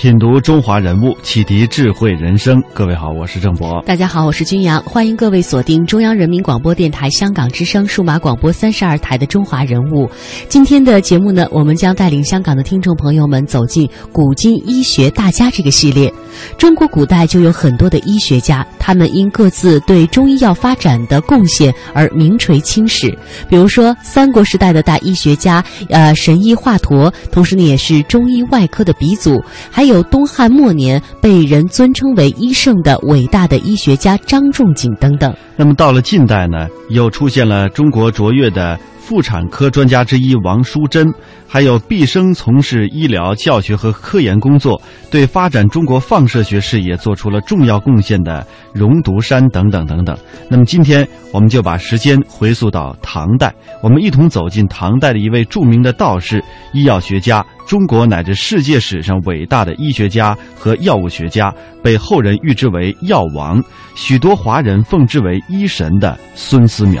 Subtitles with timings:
[0.00, 2.62] 品读中华人物，启迪智慧人生。
[2.72, 3.82] 各位好，我是郑博。
[3.84, 4.80] 大家好，我是君阳。
[4.84, 10.06] 欢迎各位锁定中央人民广播电台香港之声数码广播三十二台的《中华人物》。
[10.48, 16.14] 今天的节目呢，我们将带领香港的听众朋友们走进“古今医学大家”这个系列。
[16.56, 23.12] 中国古代就有很多的医学家，他们因各自对中医药发展的贡献而名垂青史。
[23.48, 29.42] 比如说，三国时代的大医学家，呃，神医华佗，同时呢也是中医外科的鼻祖。
[29.68, 35.34] 还有东汉末年被人尊称为医圣的伟大的医学家张仲景等等。
[35.56, 38.78] 那么到了近代呢，又出现了中国卓越的。
[39.08, 41.10] 妇产科专家之一王淑珍，
[41.48, 44.78] 还有毕生从事医疗教学和科研工作，
[45.10, 50.14] 对发展中国放射学事业做出了重要贡献的荣独山等等等等。
[50.50, 53.50] 那么今天我们就把时间回溯到唐代，
[53.82, 61.50] 我们一同走进唐代的一位著名的道士、医药学家，中国乃至世界史上伟大的医学家和药物学家，
[61.82, 63.58] 被后人誉之为药王，
[63.94, 67.00] 许多华人奉之为医神的孙思邈。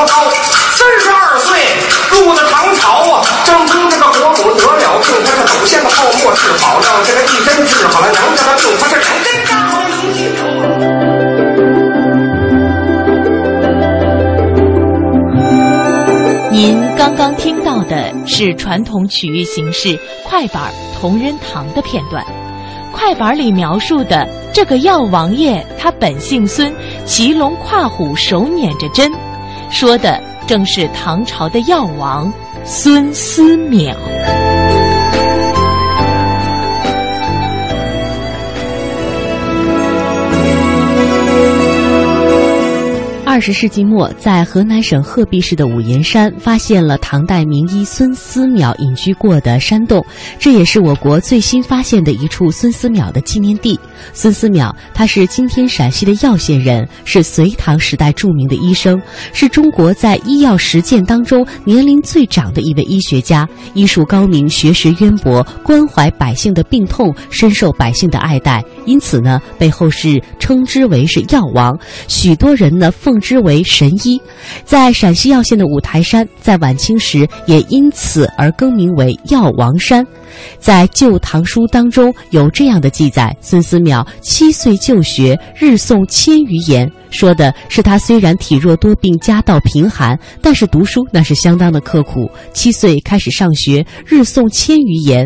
[0.00, 0.30] 多高？
[0.72, 1.60] 三十二岁
[2.10, 10.40] 入的唐朝啊，正中这个国母得了病，他是祖先的泡沫治好，让这个一针治好了，能这个病他是两针扎好能记住。
[16.50, 22.24] 您刚刚听到的是传统曲艺形式快板同仁堂的片段。
[22.92, 26.74] 快板里描述的这个药王爷，他本姓孙，
[27.06, 29.12] 骑龙跨虎，手捻着针。
[29.70, 32.30] 说的正是唐朝的药王
[32.64, 33.94] 孙思邈。
[43.40, 50.04] 二十世纪末，在河南省鹤壁市的五岩山，发现了唐代名医孙思邈隐居过的山洞，
[50.38, 53.80] 这也是我国最新发现的一处孙思邈的纪念地。
[54.12, 59.00] 孙思邈，他是今天陕西的耀县人，是隋唐时代著名的医生，
[59.32, 71.74] 是中国在医药实践当中年龄最长的一位医学家，医术高明，学识渊博，关怀百姓的病痛，深受百姓的爱戴，因此呢，被后世称之为是药王。
[72.06, 73.18] 许多人呢奉。
[73.30, 74.20] 之为神医，
[74.64, 80.04] 在陕西耀县的五台山，在晚清时也因此而更名为药王山。
[80.58, 86.90] 在《旧唐书》当中有这样的记载：孙思邈七岁就学，日诵千余言。
[87.10, 92.28] 说的是他虽然体弱多病，家道贫寒，但是读书那是相当的刻苦。
[92.52, 95.24] 七岁开始上学，日诵千余言。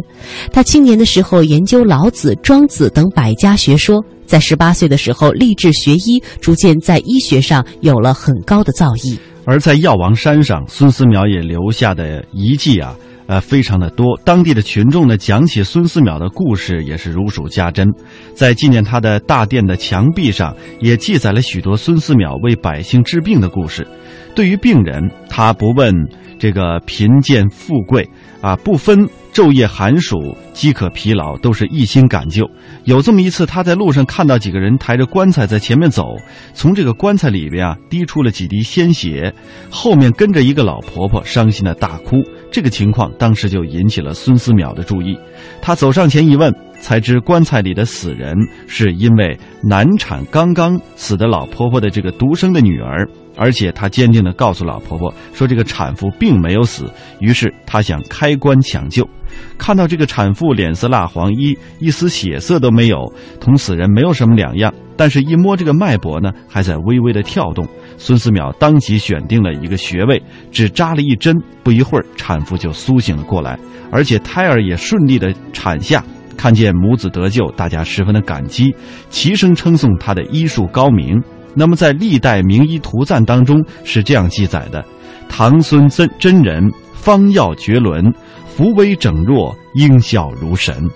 [0.52, 4.04] 他青年的时候研究老子、庄子等百家学说。
[4.34, 9.16] 在十八岁的时候立志学医，逐渐在医学上有了很高的造诣。
[9.44, 12.96] 而在药王山上，孙思邈也留下的遗迹啊，
[13.28, 14.18] 呃，非常的多。
[14.24, 17.86] 当地的群众呢，讲起孙思邈的故事也是如数家珍。
[18.34, 23.86] 在纪念他的大殿的墙壁上，也记载了许多孙思邈为百姓治病的故事。
[24.34, 25.94] 对于病人，他不问
[26.40, 28.10] 这个贫贱富贵。
[28.44, 32.50] 啊，不分昼夜寒暑、饥渴疲劳，都是一心赶救。
[32.84, 36.18] 有这么一次，他在路上看到几个人抬着棺材在前面走，
[36.52, 39.32] 从这个棺材里边啊滴出了几滴鲜血，
[39.70, 42.22] 后面跟着一个老婆婆，伤心的大哭。
[42.52, 45.18] 这个情况当时就引起了孙思邈的注意。
[45.62, 48.36] 他走上前一问，才知棺材里的死人
[48.66, 53.08] 是因为难产刚刚死的老婆婆的这个独生的女儿。
[53.36, 56.88] 而且他坚定地告诉老婆婆说：“这个产妇并没有死。”
[57.18, 59.08] 于是他想开棺抢救，
[59.58, 64.72] 看到这个产妇脸色蜡黄，一一丝血色都没有，同死人没有什么两样。
[64.96, 67.66] 但是，一摸这个脉搏呢，还在微微的跳动。
[67.96, 70.22] 孙思邈当即选定了一个穴位，
[70.52, 73.58] 只扎了一针，不一会儿，产妇就苏醒了过来，
[73.90, 76.04] 而且胎儿也顺利的产下。
[76.36, 78.74] 看见母子得救，大家十分的感激，
[79.08, 81.22] 齐声称颂他的医术高明。
[81.54, 84.84] 那么，在历代名医图赞当中是这样记载的：
[85.28, 88.12] 唐孙真真人方药绝伦，
[88.44, 90.90] 扶危拯弱，应效如神。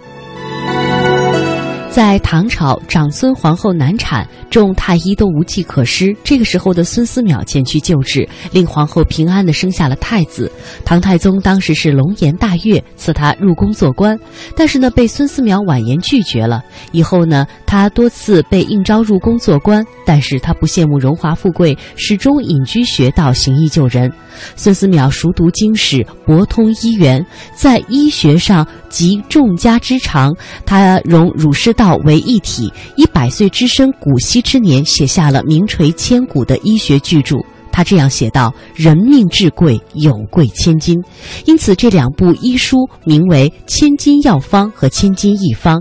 [1.98, 6.16] 在唐朝，长孙皇后难产，众太医都无计可施。
[6.22, 10.48] 这个时候的孙思邈前去救治，令皇后平安的生下了太子。
[10.84, 14.16] 唐太宗当时是龙颜大悦，赐他入宫做官。
[14.54, 16.62] 但是呢，被孙思邈婉言拒绝了。
[16.92, 24.08] 以后呢，他多次被应召入宫做官，但是他不羡慕荣华富贵，始终隐居学道，行医救人。
[24.54, 30.32] 孙思邈熟读经史，博通医源，在医学上集众家之长。
[30.64, 37.36] 他融儒释道为一体，以百岁之身、古稀之年，写下了名垂千古的医学巨著。
[37.78, 41.00] 他这样写道：“人命至贵，有贵千金。”
[41.46, 45.78] 因此，这两部医书名为《千金药方》和《千金义方》。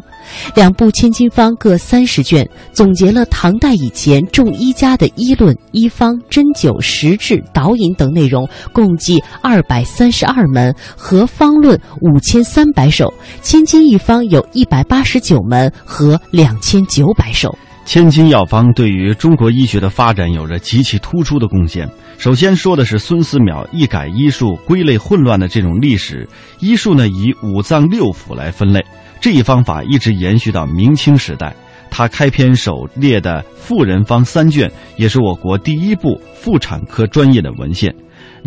[0.54, 13.12] 两部千金方各三十卷，总结了唐代以前众医家的医论、医方、针灸、实质、导引等内容，共计二百三十二门，和方论五千三百首。
[13.42, 17.58] 千金一方有一百八十九门和两千九百首。
[17.88, 21.90] 千金药方对于中国医学的发展有着极其突出的贡献。
[22.18, 26.28] 首先说的是孙思邈一改医术归类混乱的这种历史，
[26.60, 28.84] 医术呢以五脏六腑来分类。
[29.22, 31.56] 这一方法一直延续到明清时代。
[31.90, 37.96] 他开篇首列的《妇人方》三卷，也是我国第一部妇产科专业的文献。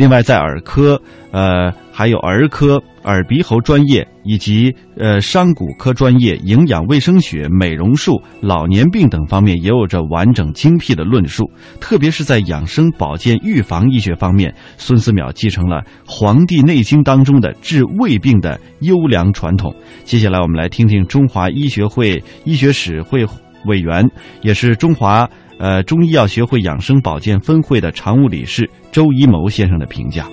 [0.01, 0.99] 另外，在儿科，
[1.31, 11.51] 呃，还有儿科、耳鼻喉专业以及呃伤骨科专业、营养卫生学、美容术、老年病等方面，也有着完整精辟的论述。
[11.81, 19.71] 特别是在养生保健、预防医学方面，孙思邈继承了《黄帝内经》当中的治胃病的优良传统。
[20.05, 23.27] 接下来，我们来听听中华医学会医学史会
[23.67, 24.11] 委员，
[24.41, 25.29] 也是中华。
[25.61, 30.25] 呃，中医药学会养生保健分会的常务理事周一谋先生的评价：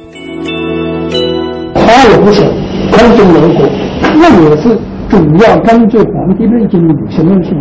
[1.76, 2.42] 他也不是
[2.90, 3.70] 空中楼阁，
[4.02, 4.70] 那也是
[5.10, 7.54] 主要根据《黄帝内经》的某些论述，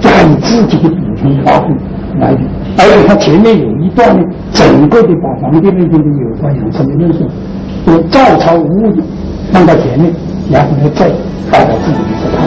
[0.00, 1.74] 在自己的补充发挥
[2.20, 2.40] 来的。
[2.76, 4.22] 而且他前面有一段呢，
[4.52, 7.26] 整个的把《黄帝内经》的有关养生的论述，
[7.86, 9.02] 都照抄无误的
[9.50, 10.12] 放到前面，
[10.50, 11.10] 然后呢再
[11.50, 12.41] 发表自己的看法。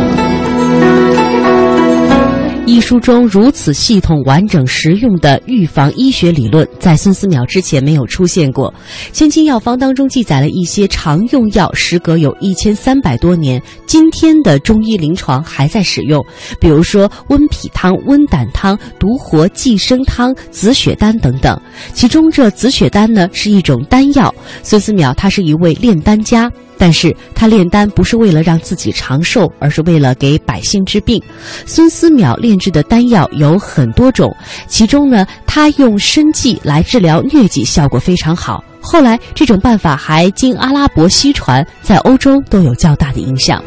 [2.86, 8.72] 书中如此系统、完整、实用的预防医学理论，在孙思邈之前没有出现过。
[9.12, 16.24] 《千金药方》当中记载了一些常用药，时隔有一千三百多年，今天的中医临床还在使用。
[16.60, 21.60] 比如说温脾汤、温胆汤、独活寄生汤、紫雪丹等等。
[21.92, 24.32] 其中这紫雪丹呢是一种丹药。
[24.62, 26.52] 孙思邈他是一位炼丹家。
[26.78, 31.22] 但是他炼丹不是为了让自己长寿，而是为了给百姓治病。
[31.66, 34.36] 孙思邈炼制的丹药有很多种，
[34.68, 38.64] 其中呢，他用参剂来治疗疟疾，效果非常好。
[38.82, 43.64] 后来这种办法还经阿拉伯西传，在欧洲都有较大的影响。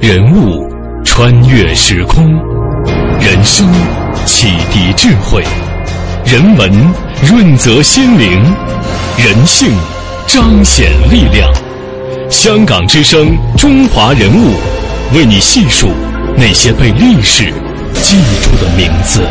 [0.00, 0.60] 人物
[1.04, 2.24] 穿越时空，
[3.20, 3.66] 人生
[4.24, 5.42] 启迪智慧，
[6.24, 6.70] 人文
[7.22, 8.30] 润泽心灵，
[9.18, 9.68] 人性。
[10.26, 11.52] 彰显力量，
[12.28, 14.54] 香港之声，中华人物，
[15.14, 15.88] 为你细数
[16.36, 17.52] 那些被历史
[17.92, 19.22] 记住的名字。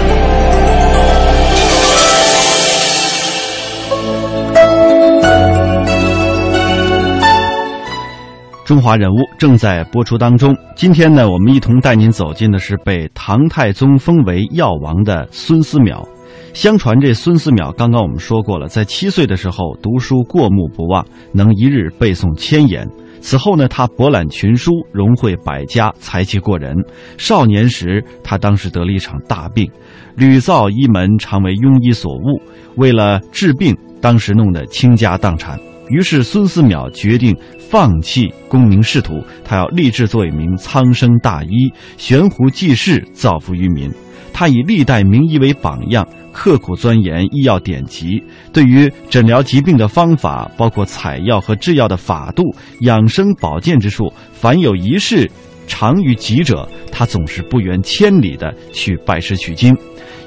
[8.65, 10.55] 中华人物正在播出当中。
[10.75, 16.01] 今天呢，我们一同带您走进的是被唐太宗封为药王的孙思邈。
[16.53, 22.87] 相传这孙思邈，刚刚我们说过了，在七岁的时候读书过目不忘，能一日背诵千言。
[23.19, 26.75] 此后呢，他博览群书，融汇百家，才气过人。
[27.17, 29.69] 少年时，他当时得了一场大病，
[30.15, 32.41] 屡造医门，常为庸医所误。
[32.75, 35.59] 为了治病，当时弄得倾家荡产。
[35.89, 43.91] 于是孙思邈决定放弃功名仕途，他要立志做一名苍生大医，悬壶济世，造福于民。
[44.31, 52.43] 他以历代名医为榜样，刻苦钻研医药典籍，对于诊疗疾病的方法，包括采药和制药的法度、
[52.79, 55.29] 养生保健之术，凡有一事
[55.67, 59.75] 长于己者，他总是不远千里的去拜师取经。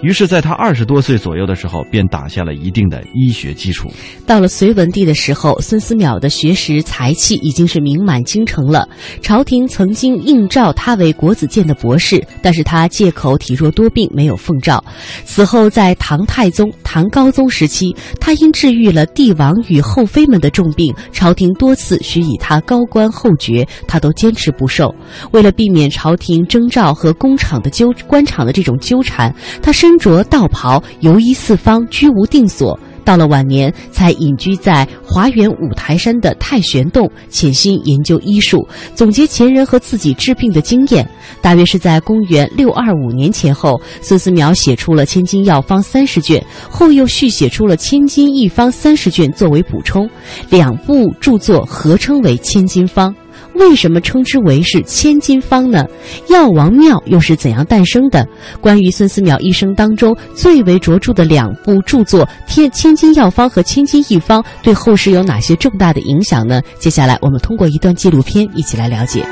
[0.03, 3.91] 于是，在他二十多岁左右的时候，便打下了一定的医学基础。
[4.27, 8.87] 到了隋文帝的时候，孙思邈的学识才气已经是名满京城了。
[9.23, 14.85] 朝廷曾经应召他为国子监的博士，但是他借口体弱多病，没有奉召。
[15.25, 24.95] 此后，在唐太宗、唐高宗时期，他因治愈了帝王与后妃们的重病，朝廷多次许以他高官厚爵，他都坚持不受。
[25.33, 29.96] 为了避免朝廷征召和工厂的纠官场的这种纠缠，他深。
[29.97, 32.79] 身着道袍，游医四方，居无定所。
[33.03, 41.09] 到了晚年，才隐居在华园五台山的太玄洞，潜心研究医术，总结前人和自己治病的经验。
[41.41, 50.11] 大约是在公元六二五年前后，孙思邈写出了《千金药方》三十卷，后又续写出了《千金一方》三十卷作为补充，
[50.51, 53.11] 两部著作合称为《千金方》。
[53.55, 55.85] 为什么称之为是千金方呢？
[56.29, 58.27] 药王庙又是怎样诞生的？
[58.61, 66.61] 关于孙思邈一生当中最为卓著的两部著作《天千金药方》和《千金一方》，对后世有哪些重大的影响呢？
[66.79, 69.27] 接下来我们通过一段纪录片一起来了解。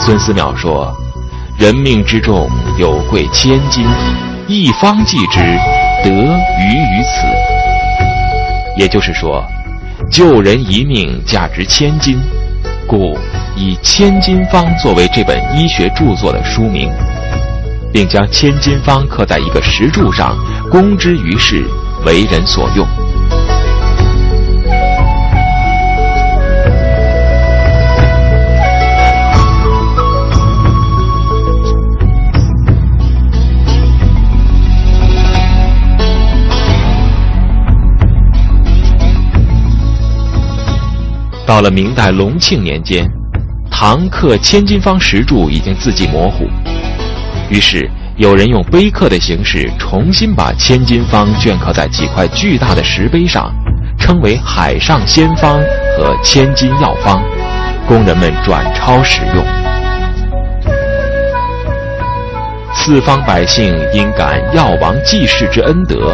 [0.00, 0.94] 孙思邈说
[1.58, 2.48] ：“人命之重，
[2.78, 3.84] 有贵千金，
[4.46, 5.40] 一方济之，
[6.04, 7.26] 得于于此。”
[8.76, 9.44] 也就是说。
[10.10, 12.20] 救人一命价值千金，
[12.86, 13.18] 故
[13.56, 16.88] 以《千金方》作为这本医学著作的书名，
[17.92, 20.36] 并将《千金方》刻在一个石柱上，
[20.70, 21.64] 公之于世，
[22.04, 22.86] 为人所用。
[41.46, 43.08] 到了明代隆庆年间，
[43.70, 46.48] 唐刻《千金方》石柱已经字迹模糊，
[47.48, 53.54] 于是有人用碑刻的形式重新把《千金方》镌刻在几块巨大的石碑上，
[53.96, 55.60] 称为“海上仙方”
[55.96, 57.22] 和“千金药方”，
[57.86, 59.44] 供人们转抄使用。
[62.74, 66.12] 四方百姓因感药王济世之恩德，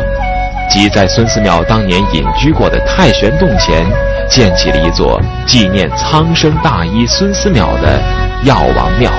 [0.68, 3.86] 即在孙思邈当年隐居过的太玄洞前。
[4.32, 8.00] 建起了一座纪念苍生大医孙思邈的
[8.44, 9.12] 药王庙。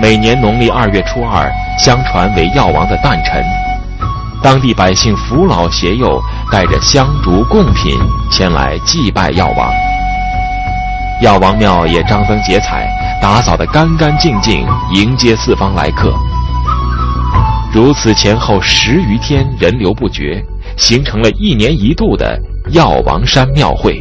[0.00, 3.44] 每年农历二月初二，相传为药王的诞辰，
[4.42, 6.18] 当地百姓扶老携幼，
[6.50, 7.94] 带着香烛贡品
[8.30, 9.70] 前来祭拜药王。
[11.20, 12.88] 药王庙也张灯结彩，
[13.20, 16.14] 打扫得干干净净，迎接四方来客。
[17.74, 20.42] 如此前后十余天，人流不绝。
[20.78, 24.00] 形成了一年一度的药王山庙会。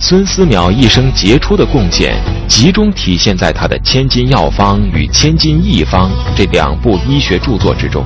[0.00, 2.14] 孙思邈一生杰出的贡献，
[2.46, 8.04] 集中体现在他的《千金药方》与《千金义方》这两部医学著作之中。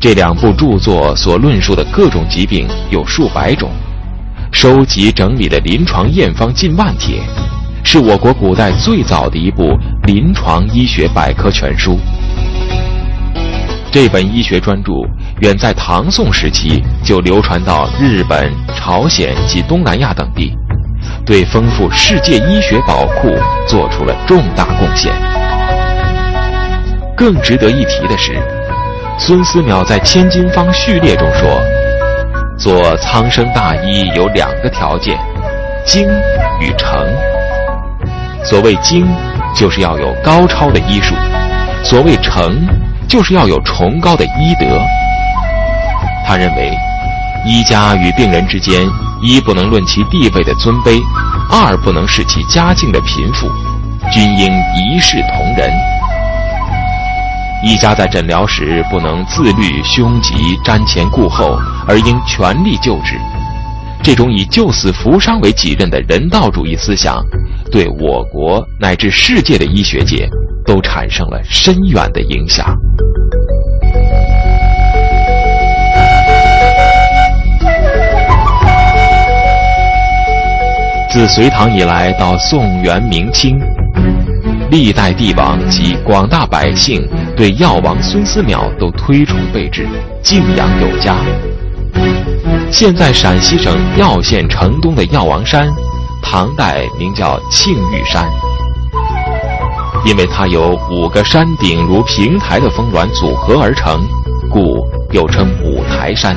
[0.00, 3.70] 这两部著作所论述的各种疾病有数百种。
[4.52, 7.22] 收集整理的临床验方近万帖，
[7.84, 11.98] 是我国古代最早的一部临床医学百科全书。
[13.90, 14.92] 这本医学专著
[15.40, 20.52] 远在唐宋时期就流传到日本、朝鲜及东南亚等地，
[21.24, 23.34] 对丰富世界医学宝库
[23.66, 25.12] 做出了重大贡献。
[27.16, 28.36] 更值得一提的是，
[29.18, 31.77] 孙思邈在《千金方序列》中说。
[32.58, 35.16] 做苍生大医有两个条件：
[35.86, 36.04] 精
[36.60, 37.06] 与诚。
[38.44, 39.06] 所谓精，
[39.54, 41.14] 就是要有高超的医术；
[41.84, 42.66] 所谓诚，
[43.08, 44.66] 就是要有崇高的医德。
[46.26, 46.76] 他认为，
[47.46, 48.84] 医家与病人之间，
[49.22, 51.00] 一不能论其地位的尊卑，
[51.48, 53.48] 二不能视其家境的贫富，
[54.10, 55.97] 均应一视同仁。
[57.64, 63.16] 医家在诊疗时不能自律凶疾，瞻前顾后，而应全力救治，
[64.00, 67.20] 这种以救死扶伤为己任的人道主义思想，
[67.70, 70.28] 对我国乃至世界的医学界
[70.64, 72.64] 都产生了深远的影响。
[81.10, 83.58] 自隋唐以来到宋元明清。
[84.70, 87.02] 历代帝王及广大百姓
[87.34, 89.86] 对药王孙思邈都推崇备至，
[90.22, 91.16] 敬仰有加。
[92.70, 95.66] 现在陕西省耀县城东的药王山，
[96.22, 98.28] 唐代名叫庆玉山，
[100.04, 104.06] 因为它由五个山顶如平台的峰峦组合而成，
[104.50, 106.36] 故又称五台山。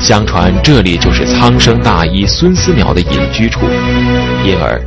[0.00, 3.60] 相传这里就是苍生大医孙思邈的隐居处，
[4.44, 4.80] 因而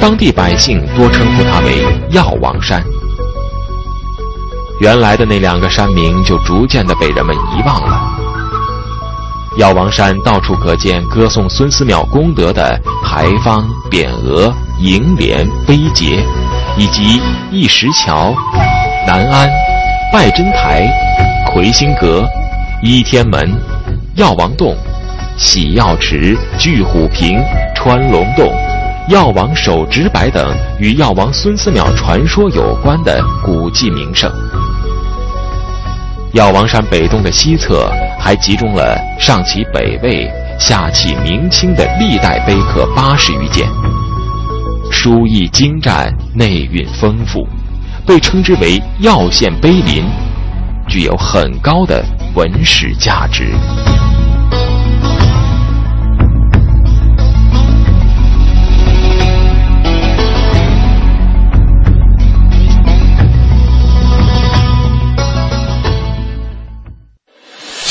[0.00, 2.82] 当地百姓多称呼它为药王山。
[4.80, 8.00] 原来的那两个山名就逐渐的被人们遗忘了。
[9.56, 16.22] 药王山到处可见歌颂孙思邈功德的牌坊、匾额、楹联、碑碣，
[16.76, 18.32] 以及一石桥、
[19.04, 19.50] 南安、
[20.12, 20.88] 拜真台、
[21.50, 22.24] 魁星阁、
[22.82, 23.52] 依天门。
[24.14, 24.76] 药王洞、
[25.36, 27.40] 洗药池、巨虎坪、
[27.74, 28.52] 穿龙洞、
[29.08, 34.30] 药王手执柏等与药王孙思邈传说有关的古迹名胜。
[36.34, 43.66] 药王山北洞的西侧还集中了上起北魏、下起明清的历代碑刻八十余件，
[44.90, 47.48] 书意精湛，内蕴丰富，
[48.06, 50.04] 被称之为“药县碑林”，
[50.86, 53.54] 具有很高的文史价值。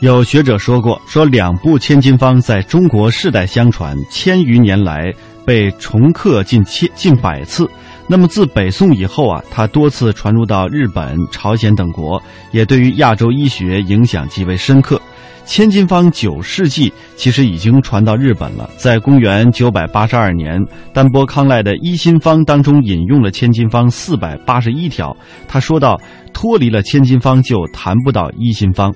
[0.00, 5.12] 有学者说过，说两部千金方在中国世代相传，千余年来
[5.44, 7.68] 被重刻近千近百次。
[8.06, 14.98] 那么自北宋以后啊，它多次传入到日本、朝鲜等国，也对于亚洲医学影响极为深刻。
[15.44, 20.58] 千金方九世纪其实已经传到日本了，在公元九百八十二年，
[20.94, 25.14] 丹波康赖的医心方当中引用了千金方四百八十一条。
[25.46, 26.00] 他说到，
[26.32, 28.94] 脱离了千金方，就谈不到医心方。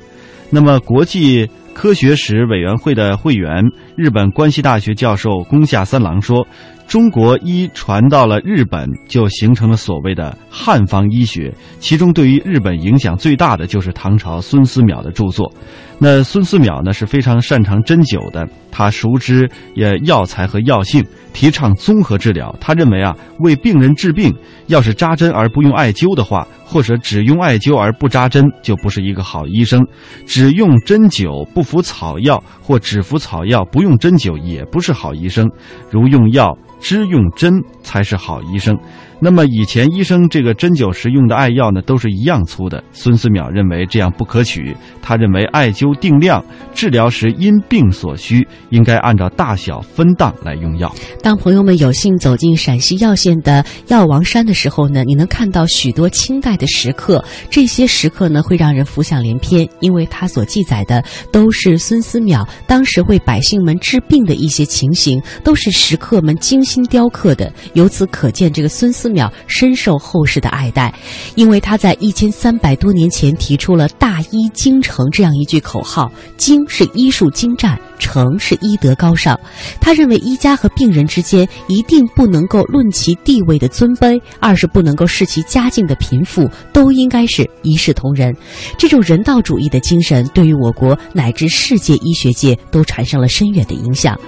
[0.54, 3.62] 那么，国际科学史委员会的会员、
[3.96, 6.46] 日本关西大学教授宫下三郎说
[6.86, 11.52] ：“中国医传到了日本，就形成了所谓的汉方医学。
[11.80, 15.52] 其中，对于日本影响最大的就是唐朝孙思邈的著作。
[15.98, 22.54] 那孙思邈呢，是非常擅长针灸的，他熟知也药材和药性，提倡综合治疗。
[22.60, 24.32] 他认为啊，为病人治病，
[24.68, 29.82] 要是扎针而不用艾灸的话。”或者只用艾灸而不扎针，就不是一个好医生；
[30.26, 35.50] 只用针灸不服草药，或只服草药不用针灸，也不是好医生。
[35.90, 36.56] 如用药。
[36.80, 38.78] 只用针才是好医生。
[39.20, 42.82] 那么以前医生这个针灸时用的艾药呢，都是一样粗的。
[42.92, 50.94] 孙思邈认为这样不可取，他认为艾灸定量，治疗时因病所需，应该按照大小分档来用药。
[51.22, 66.84] 当朋友们有幸走进陕西耀县的药王山的时候呢，你能看到许多清代的石刻，这些石刻呢会让人浮想联翩，因为它所记载的都是孙思邈当时为百姓们治病的一些情形，都是石刻们精心。
[66.84, 70.92] 雕刻的，由此可见，这个孙思邈深受后世的爱戴，
[71.34, 76.10] 因为他在一千三百多年前提出了“大医精诚”这样一句口号。
[76.36, 79.38] 精是医术精湛，诚是医德高尚。
[79.80, 88.34] 他认为医家和病人之间一定不能够论其地位的尊卑，二是不能够视其家境的贫富，都应该是一视同仁。
[88.76, 94.18] 这种人道主义的精神，对于我国乃至世界医学界都产生了深远的影响。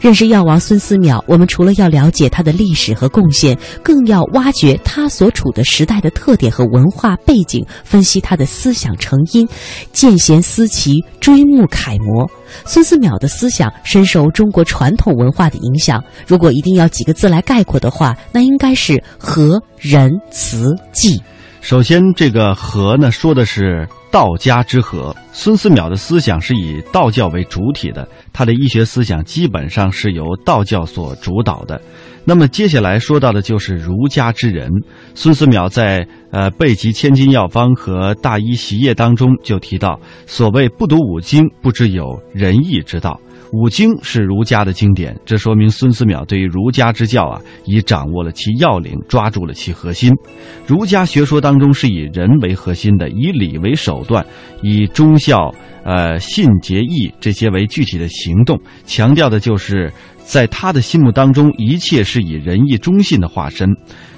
[0.00, 9.46] 认识药王孙思邈，我们除了要了解他的历史和贡献，更要挖掘他所处的时代的特点和文化背景，分析他的思想成因，
[9.92, 12.28] 见贤思齐，追慕楷模。
[12.64, 16.02] 孙思邈的思想深受中国传统文化的影响。
[16.26, 21.20] 如果一定要几个字来概括的话，那应该是和仁慈济。
[21.60, 25.14] 首先，这个和呢说的是道家之和。
[25.32, 31.80] 孙思邈的思想是以道教为主体的，他的医学思想基本上是由道教所主导的。
[32.24, 34.70] 那么接下来说到的就是儒家之人。
[35.14, 43.20] 孙思邈在呃《备急千金药方》和《大医习业》当中就提到，所谓不读五经，不知有仁义之道。
[43.52, 50.12] 五经是儒家的经典，这说明孙思邈对于儒家之教啊，已掌握了其要领，抓住了其核心。
[50.66, 54.24] 儒家学说当中是以人为核心的，以礼为手段，
[54.62, 55.52] 以忠孝、
[55.84, 63.68] 呃信节义这些为具体的行动，强调的就是在他的心目当中，一切是以仁义忠信的化身。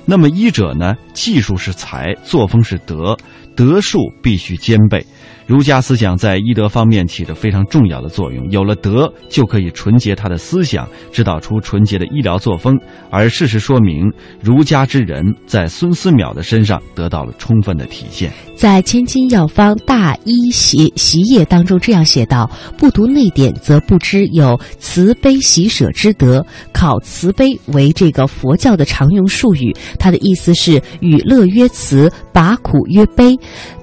[0.04, 3.16] 那么医者呢，技术是才，作风是德，
[3.56, 5.06] 德术必须兼备。
[5.46, 12.78] 儒家思想在医德方面起着非常重要的作用，有了德，就可以纯洁他的思想，指导出纯洁的医疗作风。
[13.10, 18.32] 而事实说明，儒家之人在孙思邈的身上得到了充分的体现。
[18.54, 26.44] 在《千金药方·大医习习业》当中这样写道：“不读内典，则不知有慈悲喜舍之德。
[26.72, 33.32] 考慈悲为这个佛教的常用术语，它的意思是与乐曰慈，拔苦曰悲。”《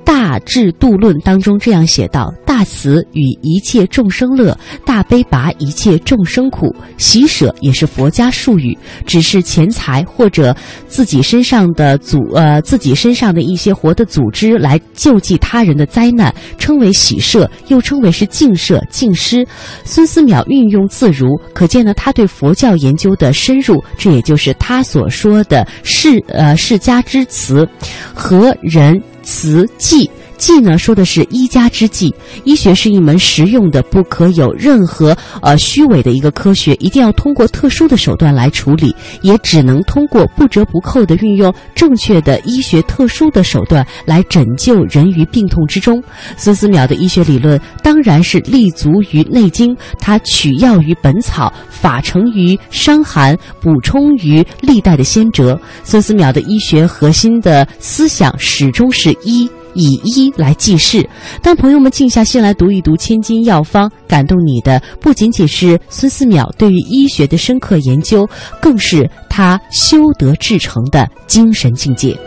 [0.10, 6.76] 大智度论》当中这样写道：“大慈与一切众生乐，大悲拔一切众生苦。
[6.98, 10.56] 喜舍也是佛家术语，只是钱财或者
[10.88, 19.46] 自己身上的组呃自己身上的一些活的组织来救济他人的灾难，称为喜舍，又称为是净舍、净施。
[19.84, 27.70] 孙思邈运用自如，可见呢他对佛教研究的深入，这也就是他所说的世呃世家之慈
[28.16, 30.10] 和人。”词记。
[30.40, 32.12] 技呢，说的是医家之技。
[32.46, 46.02] 医学是一门实用的、不可有任何呃虚伪的一个科学，一定要通过特殊的手段来处理，也只能通过不折不扣的运用正确的医学特殊的手段来拯救人于病痛之中。
[46.38, 55.60] 孙思邈的医学理论当然是立足于《内经》，他取药于《本草》，法成于《伤寒》，补充于历代的先哲。
[55.84, 59.50] 孙思邈的医学核心的思想始终是医。
[59.74, 61.08] 以医来济世。
[61.42, 68.28] 当朋友们静下心来读一读《千金药方》，感动你的不仅仅是孙思邈对于医学的深刻研究，
[68.62, 72.18] 更是他修德至诚的精神境界。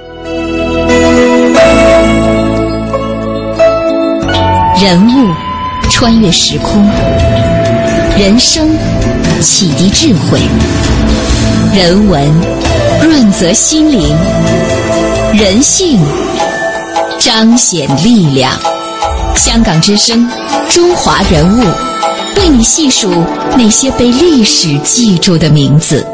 [4.80, 5.32] 人物
[5.90, 6.84] 穿越时空，
[8.18, 8.68] 人生
[9.40, 10.40] 启迪智慧，
[11.76, 12.28] 人文
[13.00, 14.16] 润泽心灵，
[15.34, 16.00] 人性。
[17.24, 18.50] 彰显力量。
[19.36, 20.28] 香港之声，
[20.68, 21.62] 中华人物，
[22.36, 23.08] 为你细数
[23.56, 26.04] 那些被历史记住的名字。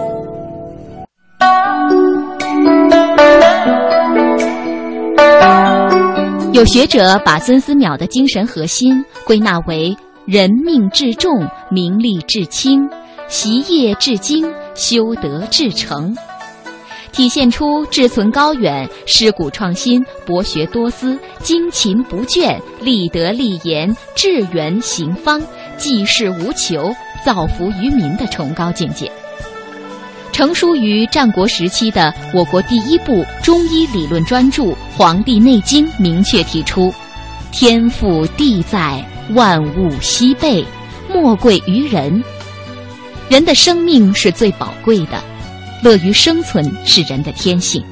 [6.53, 11.31] 有学者把孙思邈的精神核心归纳为：人命至重，
[11.71, 12.87] 名利至轻，
[13.29, 14.44] 习业至精，
[14.75, 16.14] 修德至诚。
[17.12, 25.42] 体现出志存高远、师古创新、博学多思、精勤不倦、立德立言、致远行方、
[25.77, 26.94] 济世无求、
[27.25, 29.11] 造福于民的崇高境界。
[30.31, 34.62] 成书于战国时期的我国第一部中医理论专著
[34.97, 36.94] 《黄帝内经》明确提出
[37.51, 40.64] ：“天赋地在，万物西备，
[41.12, 42.23] 莫贵于人。
[43.29, 45.21] 人的生命是最宝贵的。”
[45.83, 47.83] 乐于生存是人的天性，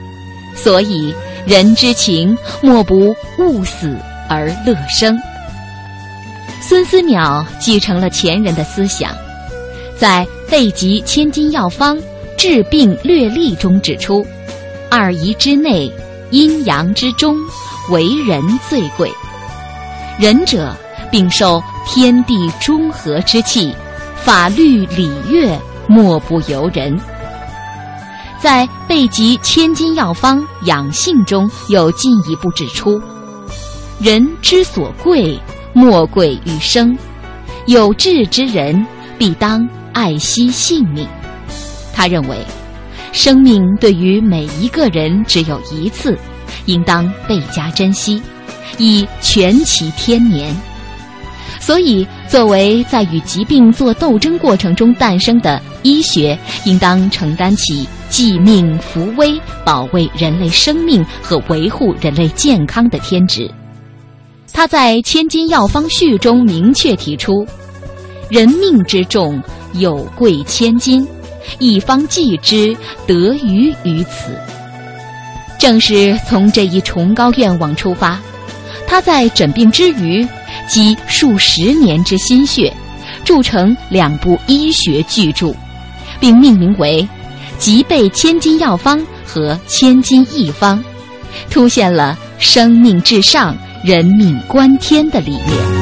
[0.55, 1.15] 所以
[1.47, 3.97] 人之情莫不勿死
[4.29, 5.17] 而乐生。
[6.61, 9.15] 孙思邈继承了前人的思想，
[9.97, 11.97] 在《备急千金药方·
[12.37, 14.27] 治病略例》中指出：
[14.91, 15.91] 二仪之内，
[16.31, 17.37] 阴阳之中，
[17.91, 19.09] 为人最贵。
[20.19, 20.75] 仁者
[21.11, 23.73] 并受天地中和之气，
[24.17, 26.99] 法律礼乐莫不由人。
[28.41, 33.01] 在《备急千金药方·养性》中有进一步指出：
[33.99, 35.39] 人之所贵，
[35.73, 36.97] 莫贵于生。
[37.67, 38.87] 有志之人，
[39.19, 41.09] 必当爱惜性命。
[41.93, 42.39] 他认为，
[43.13, 46.17] 生命对于每一个人只有一次，
[46.67, 48.23] 应当倍加珍惜，
[48.79, 50.55] 以全其天年。
[51.67, 63.51] 所以，作为在与疾病做斗争过程中诞生的医学，应当承担起济命扶危、保卫人类生命和维护人类健康的天职。
[64.53, 67.45] 他在《千金药方序》中明确提出
[68.31, 71.05] ：“人命之重，有贵千金，
[71.59, 72.77] 一方济之，
[73.09, 74.39] 得于于此。”
[75.59, 78.21] 正是从这一崇高愿望出发，
[78.87, 80.25] 他在诊病之余，
[80.69, 82.73] 积数十年之心血，
[83.25, 85.55] 铸成两部医学巨著，
[86.21, 87.03] 并命名为
[87.59, 90.79] 《脊背千金药方》和《千金一方》，
[91.51, 95.76] 凸显了生命至上、人命关天的理念。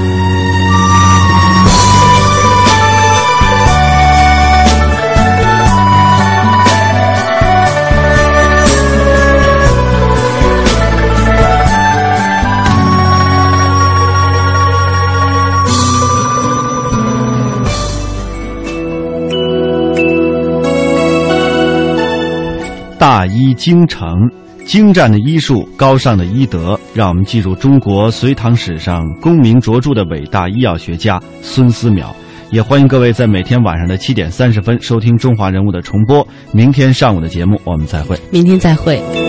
[23.34, 24.30] 医精诚，
[24.64, 32.06] 精湛的医术，高尚的医德，让我们记住中国隋唐史上功名卓著的伟大医药学家孙思邈。
[32.50, 36.24] 也欢迎各位在每天晚上的七点三十分收听《中华人物》的重播。
[36.52, 38.16] 明天上午的节目，我们再会。
[38.30, 39.23] 明天再会。